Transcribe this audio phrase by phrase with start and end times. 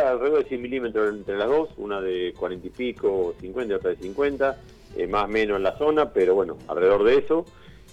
[0.00, 3.90] alrededor de 100 milímetros entre las dos, una de 40 y pico, 50 y otra
[3.90, 4.56] de 50,
[4.96, 7.44] eh, más o menos en la zona, pero bueno, alrededor de eso.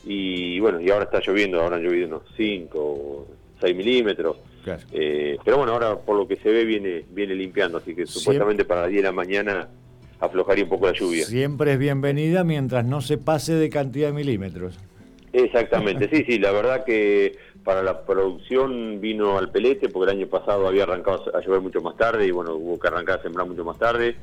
[0.05, 3.28] Y bueno, y ahora está lloviendo, ahora han llovido unos 5,
[3.62, 4.38] 6 milímetros.
[4.92, 8.63] Eh, pero bueno, ahora por lo que se ve viene viene limpiando, así que supuestamente
[8.63, 9.67] para las 10 de la mañana
[10.20, 11.26] aflojaría un poco la lluvia.
[11.26, 14.79] Siempre es bienvenida mientras no se pase de cantidad de milímetros.
[15.33, 20.27] Exactamente, sí, sí, la verdad que para la producción vino al pelete, porque el año
[20.27, 23.48] pasado había arrancado a llover mucho más tarde y bueno, hubo que arrancar a sembrar
[23.48, 24.16] mucho más tarde.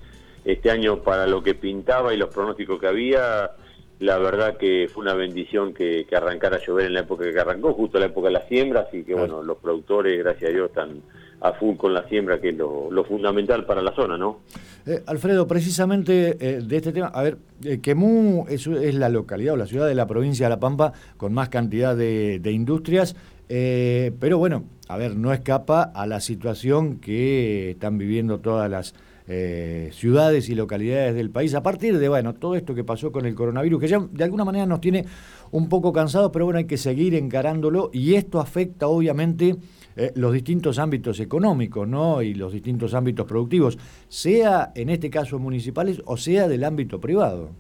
[0.45, 3.51] Este año para lo que pintaba y los pronósticos que había,
[3.99, 7.73] la verdad que fue una bendición que, arrancara a llover en la época que arrancó,
[7.75, 10.69] justo en la época de la siembra, así que bueno, los productores, gracias a Dios,
[10.69, 11.03] están
[11.41, 14.41] a full con la siembra, que es lo, fundamental para la zona, ¿no?
[14.87, 19.57] Eh, Alfredo, precisamente eh, de este tema, a ver, eh, Quemú es, la localidad o
[19.57, 23.15] la ciudad de la provincia de La Pampa con más cantidad de, industrias,
[23.49, 28.95] pero bueno, a ver, no escapa a la situación que están viviendo todas las
[29.33, 33.27] eh, ciudades y localidades del país, a partir de, bueno, todo esto que pasó con
[33.27, 35.05] el coronavirus, que ya de alguna manera nos tiene
[35.53, 39.55] un poco cansados, pero bueno, hay que seguir encarándolo y esto afecta obviamente
[39.95, 42.23] eh, los distintos ámbitos económicos, ¿no?
[42.23, 47.51] Y los distintos ámbitos productivos, sea en este caso municipales o sea del ámbito privado.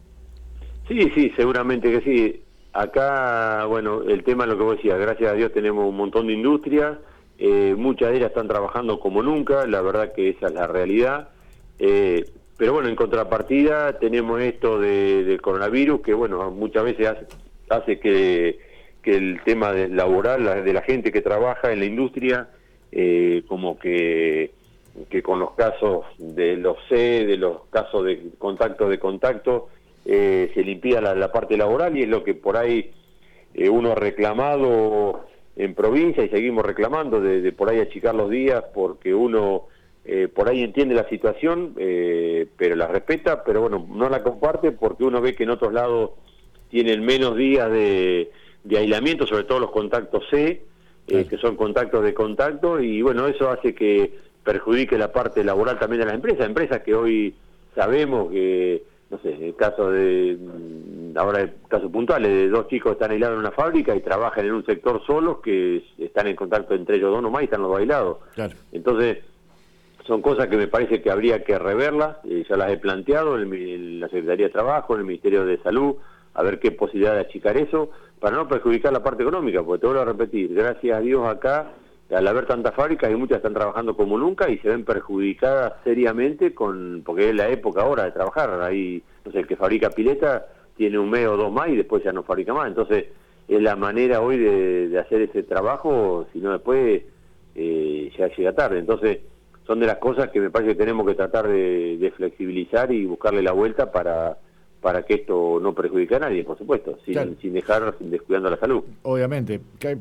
[0.88, 2.42] Sí, sí, seguramente que sí.
[2.72, 6.32] Acá, bueno, el tema lo que vos decías, gracias a Dios tenemos un montón de
[6.32, 6.98] industrias,
[7.38, 11.28] eh, muchas de ellas están trabajando como nunca, la verdad que esa es la realidad.
[11.80, 12.26] Eh,
[12.58, 17.08] pero bueno, en contrapartida tenemos esto del coronavirus que bueno, muchas veces
[17.70, 18.58] hace, que,
[19.02, 22.50] el tema laboral de la gente que trabaja en la industria,
[22.92, 24.50] eh, como que,
[25.08, 29.68] que con los casos de los C, de los casos de contacto de contacto,
[30.04, 32.90] eh, se limpia la, parte laboral y es lo que por ahí
[33.70, 35.24] uno ha reclamado
[35.56, 39.68] en provincia y seguimos reclamando de, de por ahí achicar los días porque uno
[40.04, 44.72] eh, por ahí entiende la situación, eh, pero la respeta, pero bueno, no la comparte
[44.72, 46.12] porque uno ve que en otros lados
[46.70, 48.30] tienen menos días de,
[48.76, 50.64] aislamiento, sobre todo los contactos C,
[51.08, 55.78] eh, que son contactos de contacto, y bueno, eso hace que perjudique la parte laboral
[55.78, 57.34] también de las empresas, empresas que hoy
[57.74, 62.92] sabemos que, no sé, el caso de, mm, ahora el caso puntual, de dos chicos
[62.92, 66.36] que están aislados en una fábrica y trabajan en un sector solos que están en
[66.36, 68.18] contacto entre ellos dos nomás y están los bailados.
[68.72, 69.18] Entonces,
[70.10, 74.00] son cosas que me parece que habría que reverlas, eh, ya las he planteado en,
[74.00, 75.94] la Secretaría de Trabajo, en el Ministerio de Salud,
[76.34, 79.86] a ver qué posibilidad de achicar eso, para no perjudicar la parte económica, porque te
[79.86, 81.70] vuelvo a repetir, gracias a Dios acá,
[82.10, 86.54] al haber tantas fábricas y muchas están trabajando como nunca y se ven perjudicadas seriamente
[86.54, 90.44] con porque es la época ahora de trabajar, ahí, no sé, el que fabrica pileta
[90.76, 93.04] tiene un mes o dos más y después ya no fabrica más, entonces
[93.46, 97.00] es la manera hoy de, hacer ese trabajo, si no después
[97.54, 99.20] eh, ya llega tarde, entonces
[99.70, 103.40] son de las cosas que me parece que tenemos que tratar de, flexibilizar y buscarle
[103.40, 104.36] la vuelta para
[104.80, 108.82] para que esto no perjudique a nadie, por supuesto, sin, sin dejar descuidando la salud.
[109.02, 109.60] Obviamente,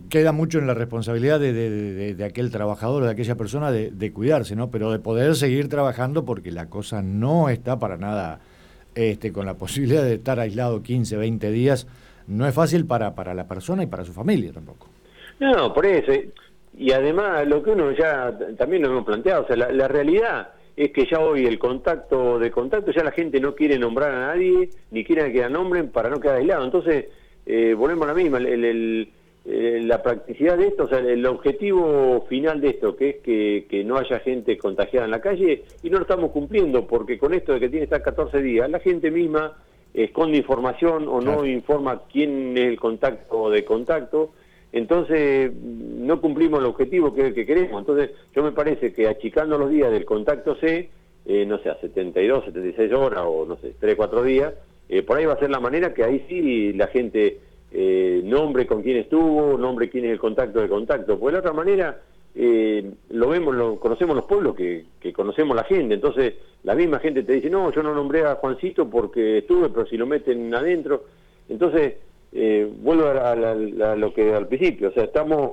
[0.09, 1.53] queda mucho en la responsabilidad de,
[2.15, 4.71] de, aquel trabajador, de aquella persona, de, cuidarse, ¿no?
[4.71, 8.39] Pero de poder seguir trabajando porque la cosa no está para nada
[8.95, 11.85] este, con la posibilidad de estar aislado 15, 20 días,
[12.27, 14.87] no es fácil para, para la persona y para su familia tampoco.
[15.39, 16.13] No, por eso.
[16.79, 20.91] Y además, lo que uno ya también lo hemos planteado, o sea, la, realidad es
[20.91, 24.69] que ya hoy el contacto de contacto, ya la gente no quiere nombrar a nadie,
[24.89, 26.63] ni quiere que la nombren para no quedar aislado.
[26.63, 27.07] Entonces,
[27.45, 29.09] eh, volvemos a la misma, el,
[29.43, 33.83] la practicidad de esto, o sea, el objetivo final de esto, que es que, que,
[33.83, 37.51] no haya gente contagiada en la calle, y no lo estamos cumpliendo, porque con esto
[37.51, 39.57] de que tiene estar 14 días, la gente misma
[39.93, 44.31] esconde información o no informa quién es el contacto de contacto,
[44.71, 47.79] entonces no cumplimos el objetivo que, que queremos.
[47.79, 50.89] Entonces yo me parece que achicando los días del contacto C,
[51.25, 54.53] eh, no sé, a 72, 76 horas o no sé, 3, 4 días,
[54.87, 57.39] eh, por ahí va a ser la manera que ahí sí la gente
[57.71, 61.19] eh, nombre con quién estuvo, nombre quién es el contacto de contacto.
[61.19, 62.01] Pues de la otra manera
[62.35, 65.95] lo vemos, lo conocemos los pueblos que, que conocemos la gente.
[65.95, 69.85] Entonces la misma gente te dice, no, yo no nombré a Juancito porque estuve, pero
[69.87, 71.05] si lo meten adentro.
[71.49, 71.95] Entonces
[72.31, 73.35] eh, vuelvo a,
[73.95, 75.51] lo que al principio, o sea, estamos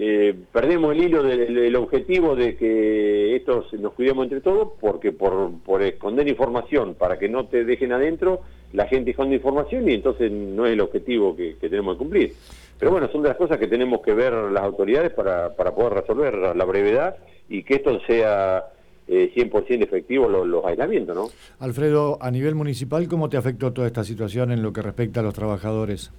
[0.00, 5.52] eh, perdemos el hilo del, objetivo de que esto nos cuidemos entre todos, porque por,
[5.64, 8.40] por esconder información para que no te dejen adentro,
[8.72, 12.32] la gente esconde información y entonces no es el objetivo que, tenemos que cumplir.
[12.78, 15.94] Pero bueno, son de las cosas que tenemos que ver las autoridades para, para poder
[15.94, 17.16] resolver la brevedad
[17.48, 18.64] y que esto sea
[19.08, 21.28] eh, 100% efectivo los, los, aislamientos, ¿no?
[21.58, 25.22] Alfredo, a nivel municipal, ¿cómo te afectó toda esta situación en lo que respecta a
[25.22, 26.10] los trabajadores?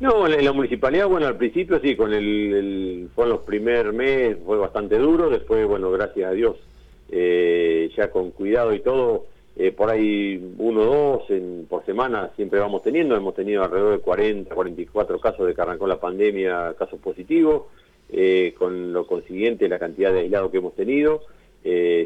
[0.00, 4.58] No, en la municipalidad, bueno, al principio sí, con el, fue los primer mes, fue
[4.58, 6.56] bastante duro, después, bueno, gracias a Dios,
[7.10, 9.26] eh, ya con cuidado y todo,
[9.56, 13.92] eh, por ahí uno o dos en, por semana siempre vamos teniendo, hemos tenido alrededor
[13.92, 17.62] de 40, 44 casos de que arrancó la pandemia, casos positivos,
[18.10, 21.22] eh, con lo consiguiente la cantidad de aislados que hemos tenido,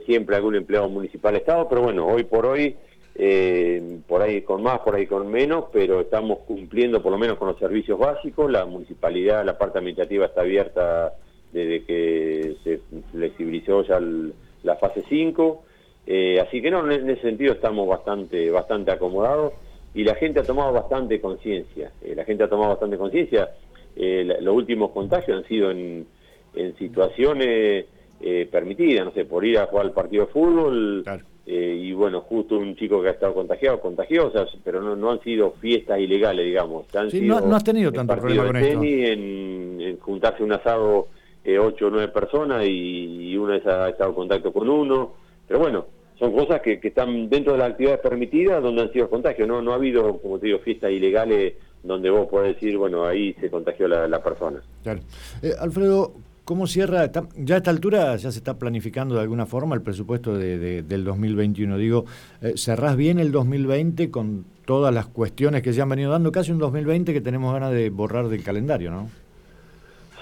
[0.07, 2.77] siempre algún empleado municipal estado, pero bueno, hoy por hoy
[3.21, 7.37] eh, por ahí con más, por ahí con menos, pero estamos cumpliendo por lo menos
[7.37, 8.49] con los servicios básicos.
[8.49, 11.15] La municipalidad, la parte administrativa está abierta
[11.53, 14.01] desde que se flexibilizó ya
[14.63, 15.65] la fase 5.
[16.07, 19.53] Eh, así que no, en ese sentido estamos bastante, bastante acomodados
[19.95, 21.91] y la gente ha tomado bastante conciencia.
[22.01, 23.51] Eh, la gente ha tomado bastante conciencia.
[23.97, 26.07] los últimos contagios han sido en
[26.79, 27.87] situaciones
[28.51, 31.05] permitidas, no sé, por ir a jugar al partido de fútbol.
[31.51, 35.21] Eh, y bueno, justo un chico que ha estado contagiado, contagiosas, pero no, no han
[35.23, 36.85] sido fiestas ilegales, digamos.
[37.11, 38.83] sí, no, has tenido tanto problema con esto.
[38.83, 41.09] En, en, juntarse un asado
[41.43, 45.15] eh, ocho o nueve personas y, una vez ha estado en contacto con uno,
[45.47, 45.87] pero bueno,
[46.19, 49.63] son cosas que, que, están dentro de las actividades permitidas donde han sido contagios, no,
[49.63, 53.49] no ha habido, como te digo, fiestas ilegales donde vos podés decir, bueno, ahí se
[53.49, 54.61] contagió la, la persona.
[54.83, 55.01] Claro.
[55.43, 56.13] Eh, Alfredo,
[56.49, 57.11] ¿Cómo cierra?
[57.37, 61.05] ya a esta altura ya se está planificando de alguna forma el presupuesto de, del
[61.05, 61.77] 2021.
[61.77, 62.07] Digo,
[62.41, 66.33] eh, ¿cerrás bien el 2020 con todas las cuestiones que se han venido dando?
[66.33, 69.11] Casi un 2020 que tenemos ganas de borrar del calendario, ¿no?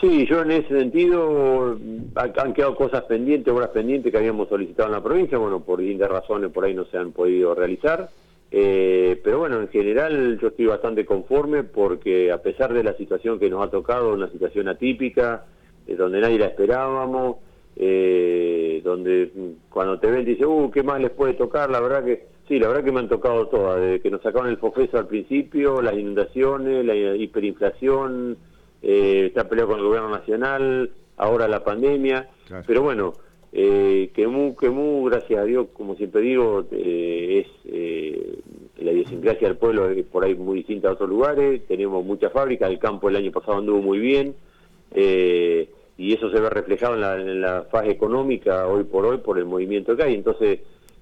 [0.01, 1.79] Sí, yo en ese sentido
[2.17, 6.11] han quedado cosas pendientes, obras pendientes que habíamos solicitado en la provincia, bueno, por distintas
[6.11, 8.11] razones por ahí no se han podido realizar.
[8.51, 13.39] Eh, pero bueno, en general yo estoy bastante conforme porque a pesar de la situación
[13.39, 15.45] que nos ha tocado, una situación atípica,
[15.87, 17.37] donde nadie la esperábamos,
[17.77, 19.31] eh, donde
[19.69, 21.71] cuando te ven te dicen, uh, ¿qué más les puede tocar?
[21.71, 24.49] La verdad que, sí, la verdad que me han tocado todas, desde que nos sacaron
[24.49, 28.37] el FOFESO al principio, las inundaciones, la hiperinflación,
[28.83, 32.29] eh, está peleado con el gobierno nacional, ahora la pandemia,
[32.67, 33.13] pero bueno,
[33.53, 38.39] eh, que muy, gracias a Dios, como siempre digo, eh, es eh,
[38.79, 42.71] la idiosincrasia del pueblo es por ahí muy distinta a otros lugares, tenemos muchas fábricas,
[42.71, 44.35] el campo el año pasado anduvo muy bien,
[44.95, 49.47] eh, y eso se ve reflejado en la, fase económica hoy por hoy por el
[49.47, 50.15] movimiento que hay.
[50.15, 50.61] Entonces,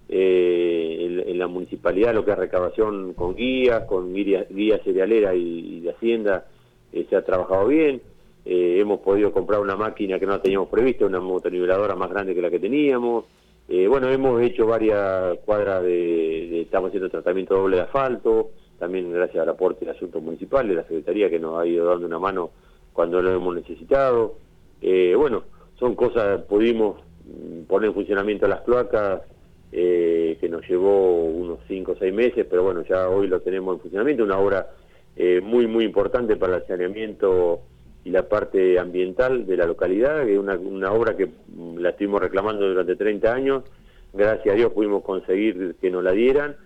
[0.08, 5.80] eh, en, la municipalidad lo que es recabación con guías, con guías guía cerealera y,
[5.80, 6.46] de hacienda,
[6.92, 8.00] eh, se ha trabajado bien.
[8.44, 12.42] Eh, hemos podido comprar una máquina que no teníamos previsto, una motoniveladora más grande que
[12.42, 13.24] la que teníamos.
[13.88, 19.48] bueno, hemos hecho varias cuadras de, estamos haciendo tratamiento doble de asfalto, también gracias al
[19.48, 22.50] aporte del asunto municipal, de la Secretaría que nos ha ido dando una mano
[22.92, 24.43] cuando lo hemos necesitado.
[24.86, 25.44] Eh, bueno,
[25.78, 27.00] son cosas, pudimos
[27.66, 29.22] poner en funcionamiento las cloacas,
[29.72, 33.76] eh, que nos llevó unos 5 o 6 meses, pero bueno, ya hoy lo tenemos
[33.76, 34.68] en funcionamiento, una obra
[35.16, 37.62] eh, muy, muy importante para el saneamiento
[38.04, 42.20] y la parte ambiental de la localidad, es una, una obra que mm, la estuvimos
[42.20, 43.62] reclamando durante 30 años,
[44.12, 46.56] gracias a Dios pudimos conseguir que nos la dieran,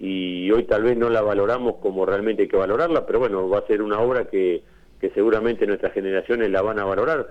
[0.00, 3.58] y hoy tal vez no la valoramos como realmente hay que valorarla, pero bueno, va
[3.58, 4.64] a ser una obra que
[5.00, 7.28] que seguramente nuestras generaciones la van a valorar.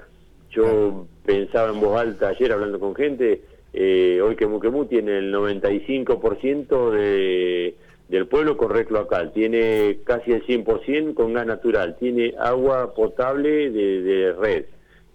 [0.51, 3.41] Yo pensaba en voz alta ayer hablando con gente,
[3.73, 7.75] eh, hoy que Muquemú tiene el 95% de,
[8.09, 13.69] del pueblo con red cloacal, tiene casi el 100% con gas natural, tiene agua potable
[13.69, 14.65] de, red,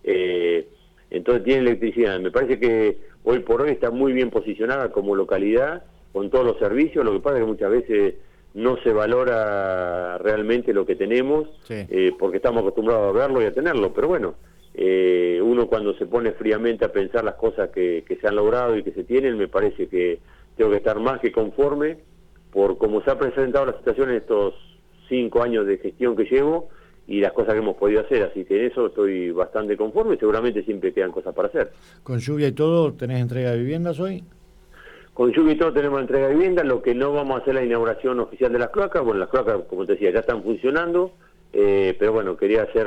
[0.04, 0.68] eh,
[1.10, 2.20] entonces tiene electricidad.
[2.20, 6.58] Me parece que hoy por hoy está muy bien posicionada como localidad con todos los
[6.58, 8.14] servicios, lo que pasa es que muchas veces
[8.54, 13.52] no se valora realmente lo que tenemos eh, porque estamos acostumbrados a verlo y a
[13.52, 14.34] tenerlo, pero bueno,
[14.74, 18.82] eh, uno cuando se pone fríamente a pensar las cosas que, se han logrado y
[18.82, 20.20] que se tienen, me parece que
[20.56, 21.98] tengo que estar más que conforme
[22.52, 24.54] por cómo se ha presentado la situación en estos
[25.08, 26.68] cinco años de gestión que llevo
[27.06, 30.62] y las cosas que hemos podido hacer, así que en eso estoy bastante conforme, seguramente
[30.62, 31.72] siempre quedan cosas para hacer.
[32.02, 34.24] ¿Con lluvia y todo tenés entrega de viviendas hoy?
[35.12, 37.64] Con lluvia y todo tenemos entrega de vivienda, lo que no vamos a hacer la
[37.64, 41.12] inauguración oficial de las cloacas, bueno, las cloacas, como te decía, ya están funcionando,
[41.52, 42.86] eh, pero bueno, quería hacer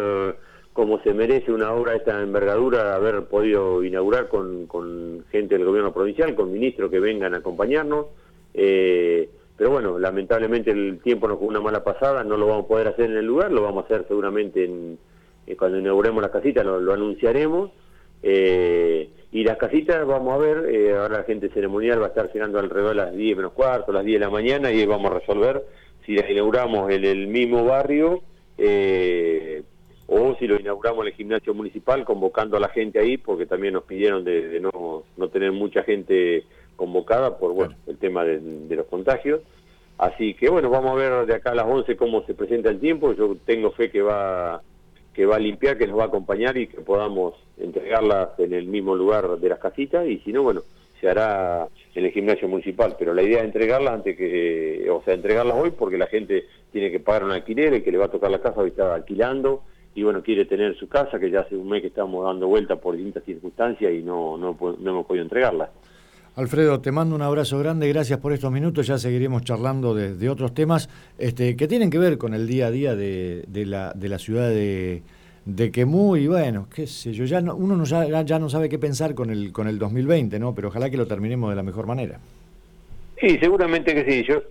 [0.75, 5.93] como se merece una obra de esta envergadura, haber podido inaugurar con, gente del gobierno
[5.93, 8.07] provincial, con ministros que vengan a acompañarnos,
[8.53, 12.67] eh, pero bueno, lamentablemente el tiempo nos fue una mala pasada, no lo vamos a
[12.67, 14.99] poder hacer en el lugar, lo vamos a hacer seguramente en,
[15.57, 17.71] cuando inauguremos la casita, lo, anunciaremos,
[18.21, 22.29] eh, y las casitas, vamos a ver, eh, ahora la gente ceremonial va a estar
[22.33, 25.19] llegando alrededor de las 10 menos cuarto, las 10 de la mañana, y vamos a
[25.19, 25.63] resolver
[26.05, 28.23] si las inauguramos en el mismo barrio
[30.15, 33.73] o si lo inauguramos en el gimnasio municipal, convocando a la gente ahí, porque también
[33.73, 36.45] nos pidieron de, no, no, tener mucha gente
[36.77, 39.41] convocada por bueno el tema de, los contagios.
[39.97, 42.79] Así que bueno, vamos a ver de acá a las 11 cómo se presenta el
[42.79, 43.13] tiempo.
[43.13, 44.61] Yo tengo fe que va
[45.13, 48.67] que va a limpiar, que nos va a acompañar y que podamos entregarlas en el
[48.67, 50.63] mismo lugar de las casitas y si no, bueno,
[50.99, 55.13] se hará en el gimnasio municipal, pero la idea es entregarlas antes que, o sea,
[55.13, 56.43] entregarlas hoy porque la gente
[56.73, 58.93] tiene que pagar un alquiler, el que le va a tocar la casa hoy está
[58.93, 59.63] alquilando
[59.95, 62.75] y bueno, quiere tener su casa, que ya hace un mes que estamos dando vuelta
[62.75, 65.69] por distintas circunstancias y no, no, no hemos podido entregarla.
[66.35, 70.53] Alfredo, te mando un abrazo grande, gracias por estos minutos, ya seguiremos charlando de, otros
[70.53, 74.19] temas este, que tienen que ver con el día a día de, la, de la
[74.19, 75.01] ciudad de,
[75.45, 78.77] de Quemú y bueno, qué sé yo, ya uno no, ya, ya, no sabe qué
[78.77, 80.53] pensar con el, con el 2020, ¿no?
[80.53, 82.19] Pero ojalá que lo terminemos de la mejor manera.
[83.17, 84.25] Sí, seguramente que sí.
[84.27, 84.41] Yo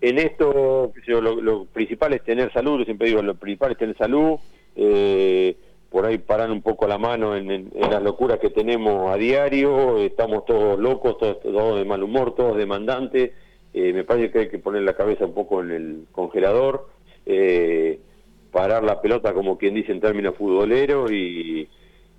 [0.00, 4.38] en esto, lo, principal es tener salud, yo siempre digo, lo principal es tener salud,
[4.74, 5.56] eh,
[5.90, 10.44] por ahí paran un poco la mano en, las locuras que tenemos a diario, estamos
[10.44, 13.32] todos locos, todos, de mal humor, todos demandantes,
[13.72, 16.88] eh, me parece que hay que poner la cabeza un poco en el congelador,
[17.24, 17.98] eh,
[18.50, 21.68] parar la pelota como quien dice en términos futboleros y,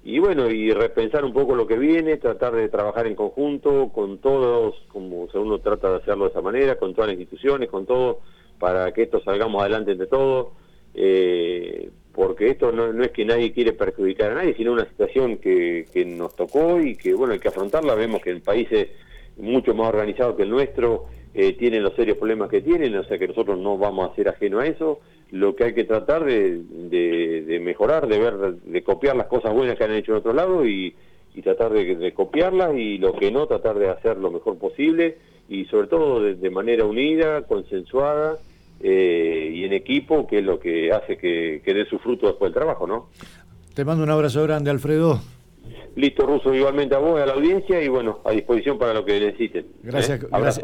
[0.08, 4.20] y bueno, y repensar un poco lo que viene, tratar de trabajar en conjunto con
[4.20, 8.22] todos, como uno trata de hacerlo de esa manera, con todas las instituciones, con todo,
[8.58, 10.54] para que esto salgamos adelante entre todos.
[10.94, 15.86] Eh, porque esto no, es que nadie quiere perjudicar a nadie, sino una situación que,
[16.08, 17.94] nos tocó y que, bueno, hay que afrontarla.
[17.94, 18.88] Vemos que en países
[19.36, 21.08] mucho más organizados que el nuestro
[21.40, 24.28] eh, tienen los serios problemas que tienen, o sea que nosotros no vamos a ser
[24.28, 25.00] ajeno a eso.
[25.32, 29.78] Lo que hay que tratar de, de, mejorar, de ver, de copiar las cosas buenas
[29.78, 30.96] que han hecho en otro lado y,
[31.44, 35.18] tratar de, copiarlas y lo que no, tratar de hacer lo mejor posible
[35.48, 38.40] y sobre todo de manera unida, consensuada
[38.80, 42.62] eh, y en equipo, que es lo que hace que, dé su fruto después del
[42.62, 43.10] trabajo, ¿no?
[43.74, 45.20] Te mando un abrazo grande, Alfredo.
[45.96, 49.20] Listo, Ruso, igualmente a vos, a la audiencia y bueno, a disposición para lo que
[49.20, 49.66] necesiten.
[49.82, 50.28] Gracias, ¿eh?
[50.30, 50.56] gracias,